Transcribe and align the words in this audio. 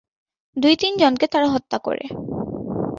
দুই-তিনজনকে 0.57 1.25
তারা 1.27 1.47
হত্যা 1.47 1.77
করে। 1.77 2.03